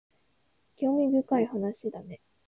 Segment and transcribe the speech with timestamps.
[0.77, 1.51] 興味深い内
[1.83, 2.21] 容だね